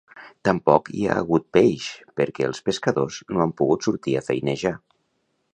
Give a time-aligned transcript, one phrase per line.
[0.47, 1.85] Tampoc hi ha hagut peix
[2.21, 4.77] perquè els pescadors no han pogut sortir a feinejar